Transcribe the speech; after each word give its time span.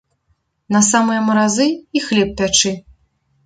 На 0.75 0.81
самыя 0.87 1.21
маразы, 1.27 1.69
і 1.99 2.05
хлеб 2.09 2.29
пячы. 2.43 2.77